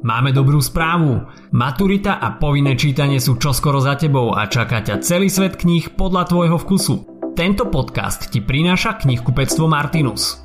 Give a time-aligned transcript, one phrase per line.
[0.00, 1.28] Máme dobrú správu.
[1.52, 6.24] Maturita a povinné čítanie sú čoskoro za tebou a čaká ťa celý svet kníh podľa
[6.24, 6.94] tvojho vkusu.
[7.36, 10.40] Tento podcast ti prináša knihkupectvo Martinus.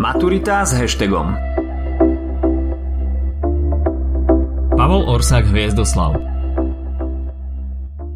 [0.00, 1.36] Maturita s hashtagom
[4.72, 6.16] Pavol Orsák Hviezdoslav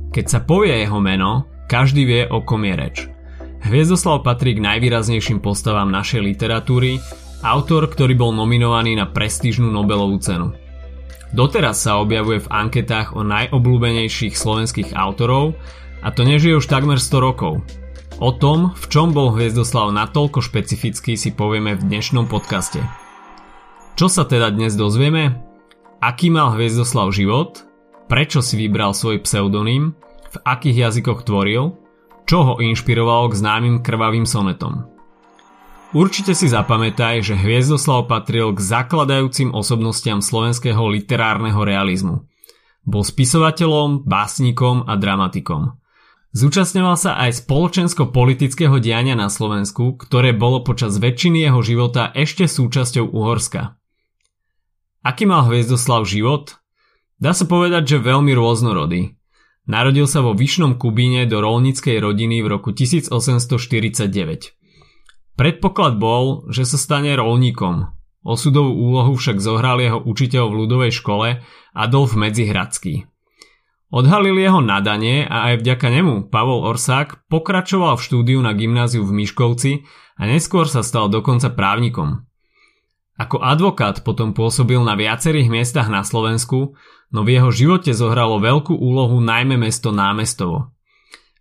[0.08, 2.96] Keď sa povie jeho meno, každý vie, o kom je reč.
[3.68, 6.96] Hviezdoslav patrí k najvýraznejším postavám našej literatúry
[7.44, 10.56] Autor, ktorý bol nominovaný na prestížnú Nobelovú cenu.
[11.36, 15.52] Doteraz sa objavuje v anketách o najobľúbenejších slovenských autorov
[16.00, 17.60] a to nežije už takmer 100 rokov.
[18.16, 22.80] O tom, v čom bol Hviezdoslav natoľko špecifický si povieme v dnešnom podcaste.
[24.00, 25.36] Čo sa teda dnes dozvieme?
[26.00, 27.68] Aký mal Hviezdoslav život?
[28.08, 29.92] Prečo si vybral svoj pseudonym?
[30.32, 31.76] V akých jazykoch tvoril?
[32.24, 34.95] Čo ho inšpirovalo k známym krvavým sonetom?
[35.96, 42.28] Určite si zapamätaj, že Hviezdoslav patril k zakladajúcim osobnostiam slovenského literárneho realizmu.
[42.84, 45.80] Bol spisovateľom, básnikom a dramatikom.
[46.36, 53.08] Zúčastňoval sa aj spoločensko-politického diania na Slovensku, ktoré bolo počas väčšiny jeho života ešte súčasťou
[53.16, 53.80] Uhorska.
[55.00, 56.60] Aký mal Hviezdoslav život?
[57.16, 59.16] Dá sa povedať, že veľmi rôznorodý.
[59.64, 64.65] Narodil sa vo Vyšnom Kubíne do rolníckej rodiny v roku 1849.
[65.36, 67.92] Predpoklad bol, že sa stane rolníkom.
[68.26, 71.28] Osudovú úlohu však zohral jeho učiteľ v ľudovej škole
[71.76, 73.06] Adolf Medzihradský.
[73.92, 79.14] Odhalil jeho nadanie a aj vďaka nemu Pavol Orsák pokračoval v štúdiu na gymnáziu v
[79.14, 79.86] Miškovci
[80.18, 82.26] a neskôr sa stal dokonca právnikom.
[83.16, 86.74] Ako advokát potom pôsobil na viacerých miestach na Slovensku,
[87.14, 90.74] no v jeho živote zohralo veľkú úlohu najmä mesto Námestovo.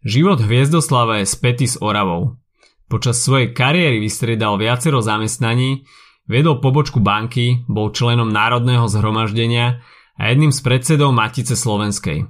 [0.05, 2.37] Život Hviezdoslava je spätý s Oravou.
[2.85, 5.89] Počas svojej kariéry vystriedal viacero zamestnaní,
[6.29, 9.81] viedol pobočku banky, bol členom Národného zhromaždenia
[10.21, 12.29] a jedným z predsedov Matice Slovenskej.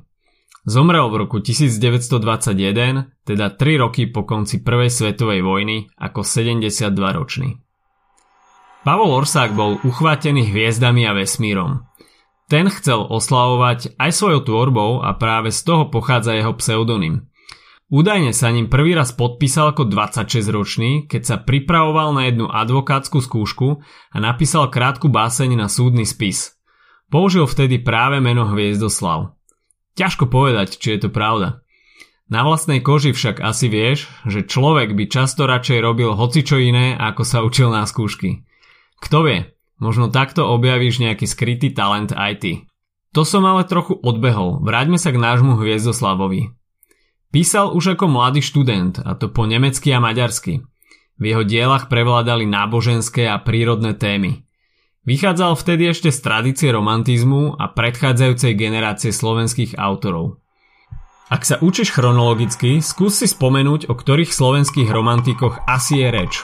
[0.65, 7.59] Zomrel v roku 1921, teda 3 roky po konci Prvej svetovej vojny ako 72-ročný.
[8.87, 11.85] Pavol Orsák bol uchvátený hviezdami a vesmírom.
[12.47, 17.15] Ten chcel oslavovať aj svojou tvorbou a práve z toho pochádza jeho pseudonym–
[17.95, 23.79] Údajne sa ním prvý raz podpísal ako 26-ročný, keď sa pripravoval na jednu advokátsku skúšku
[24.11, 26.59] a napísal krátku báseň na súdny spis.
[27.07, 29.39] Použil vtedy práve meno Hviezdoslav.
[29.95, 31.63] Ťažko povedať, či je to pravda.
[32.27, 37.23] Na vlastnej koži však asi vieš, že človek by často radšej robil hocičo iné, ako
[37.23, 38.43] sa učil na skúšky.
[38.99, 42.67] Kto vie, možno takto objavíš nejaký skrytý talent IT.
[43.15, 46.64] To som ale trochu odbehol, vráťme sa k nášmu Hviezdoslavovi.
[47.35, 50.63] Písal už ako mladý študent, a to po nemecky a maďarsky.
[51.19, 54.47] V jeho dielach prevládali náboženské a prírodné témy.
[55.03, 60.39] Vychádzal vtedy ešte z tradície romantizmu a predchádzajúcej generácie slovenských autorov.
[61.27, 66.39] Ak sa učíš chronologicky, skús si spomenúť, o ktorých slovenských romantikoch asi je reč.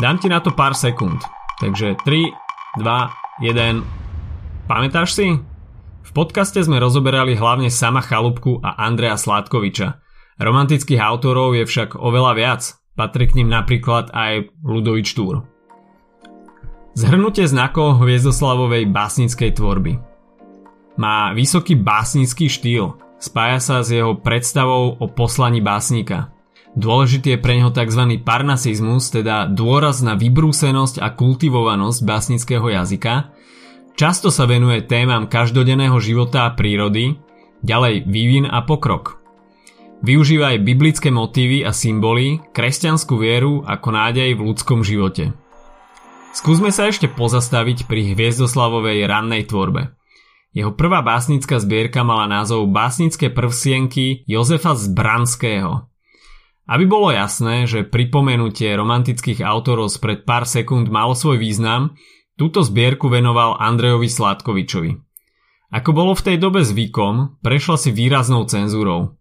[0.00, 1.20] Dám ti na to pár sekúnd.
[1.60, 4.64] Takže 3, 2, 1.
[4.64, 5.28] Pamätáš si?
[6.08, 9.88] V podcaste sme rozoberali hlavne sama Chalúbku a Andrea Sládkoviča–
[10.36, 15.48] Romantických autorov je však oveľa viac, patrí k nim napríklad aj Ludovič Túr.
[16.92, 19.96] Zhrnutie znakov Hviezdoslavovej básnickej tvorby
[21.00, 26.32] Má vysoký básnický štýl, spája sa s jeho predstavou o poslaní básnika.
[26.76, 28.20] Dôležitý je pre neho tzv.
[28.20, 33.32] parnasizmus, teda dôraz na vybrúsenosť a kultivovanosť básnického jazyka.
[33.96, 37.16] Často sa venuje témam každodenného života a prírody,
[37.64, 39.25] ďalej vývin a pokrok.
[40.04, 45.32] Využíva aj biblické motívy a symboly, kresťanskú vieru ako nádej v ľudskom živote.
[46.36, 49.96] Skúsme sa ešte pozastaviť pri Hviezdoslavovej rannej tvorbe.
[50.52, 55.88] Jeho prvá básnická zbierka mala názov Básnické prvsienky Jozefa Zbranského.
[56.68, 61.96] Aby bolo jasné, že pripomenutie romantických autorov spred pár sekúnd malo svoj význam,
[62.36, 64.92] túto zbierku venoval Andrejovi Sládkovičovi.
[65.72, 69.15] Ako bolo v tej dobe zvykom, prešla si výraznou cenzúrou.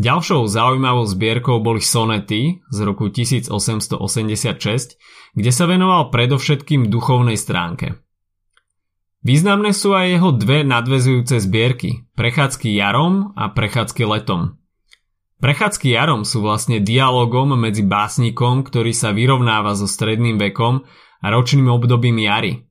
[0.00, 4.96] Ďalšou zaujímavou zbierkou boli sonety z roku 1886,
[5.36, 8.00] kde sa venoval predovšetkým duchovnej stránke.
[9.20, 14.56] Významné sú aj jeho dve nadvezujúce zbierky, Prechádzky jarom a Prechádzky letom.
[15.44, 20.88] Prechádzky jarom sú vlastne dialogom medzi básnikom, ktorý sa vyrovnáva so stredným vekom
[21.20, 22.64] a ročným obdobím jary.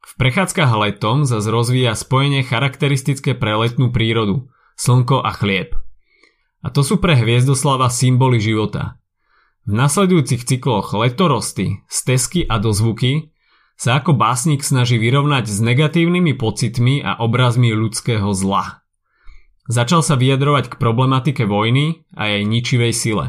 [0.00, 4.48] V prechádzkach letom zase rozvíja spojenie charakteristické pre letnú prírodu,
[4.80, 5.76] slnko a chlieb–
[6.64, 8.96] a to sú pre Hviezdoslava symboly života.
[9.68, 13.32] V nasledujúcich cykloch Letorosty, Stesky a Dozvuky
[13.76, 18.84] sa ako básnik snaží vyrovnať s negatívnymi pocitmi a obrazmi ľudského zla.
[19.68, 23.26] Začal sa vyjadrovať k problematike vojny a jej ničivej sile.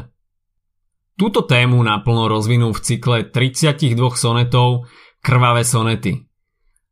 [1.16, 4.84] Túto tému naplno rozvinul v cykle 32 sonetov
[5.24, 6.28] Krvavé sonety.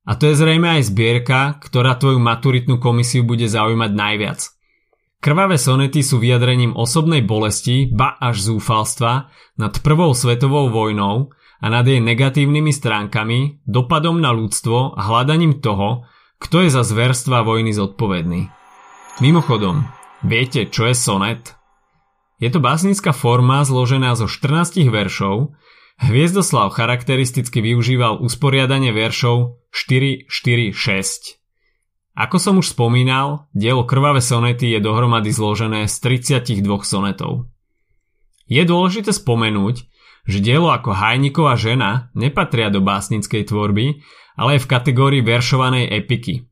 [0.08, 4.40] A to je zrejme aj zbierka, ktorá tvoju maturitnú komisiu bude zaujímať najviac.
[5.24, 11.32] Krvavé sonety sú vyjadrením osobnej bolesti, ba až zúfalstva nad prvou svetovou vojnou
[11.64, 16.04] a nad jej negatívnymi stránkami, dopadom na ľudstvo a hľadaním toho,
[16.36, 18.52] kto je za zverstva vojny zodpovedný.
[19.24, 19.88] Mimochodom,
[20.20, 21.56] viete, čo je sonet?
[22.36, 25.56] Je to básnická forma zložená zo 14 veršov.
[26.04, 31.43] Hviezdoslav charakteristicky využíval usporiadanie veršov 4-4-6.
[32.14, 37.50] Ako som už spomínal, dielo Krvavé sonety je dohromady zložené z 32 sonetov.
[38.46, 39.82] Je dôležité spomenúť,
[40.24, 43.98] že dielo ako Hajniková žena nepatria do básnickej tvorby,
[44.38, 46.46] ale je v kategórii veršovanej epiky.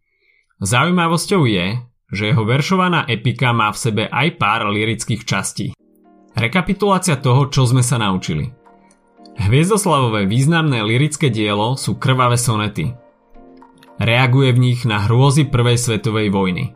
[0.59, 1.79] Zaujímavosťou je,
[2.13, 5.67] že jeho veršovaná epika má v sebe aj pár lirických častí.
[6.35, 8.51] Rekapitulácia toho, čo sme sa naučili.
[9.33, 12.93] Hviezdoslavové významné lirické dielo sú krvavé sonety.
[14.03, 16.75] Reaguje v nich na hrôzy prvej svetovej vojny.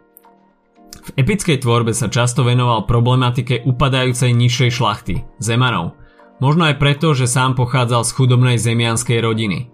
[1.07, 5.93] V epickej tvorbe sa často venoval problematike upadajúcej nižšej šlachty, Zemanov–
[6.37, 9.73] Možno aj preto, že sám pochádzal z chudobnej zemianskej rodiny.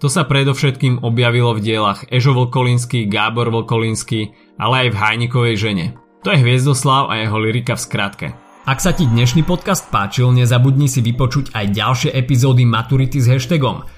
[0.00, 5.86] To sa predovšetkým objavilo v dielach Ežo Vlkolínsky, Gábor Vlkolínsky, ale aj v Hajnikovej žene.
[6.24, 8.26] To je Hviezdoslav a jeho lyrika v skratke.
[8.68, 13.84] Ak sa ti dnešný podcast páčil, nezabudni si vypočuť aj ďalšie epizódy Maturity s hashtagom–